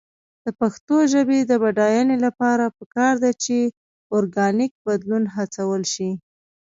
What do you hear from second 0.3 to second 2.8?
د پښتو ژبې د بډاینې لپاره